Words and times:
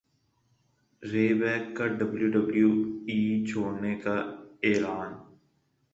رے 1.03 1.25
بیک 1.39 1.63
کا 1.77 1.85
W 1.97 2.29
W 2.35 2.69
E 3.09 3.17
چھوڑنے 3.47 3.93
کا 4.03 4.15
اعلان 4.65 5.09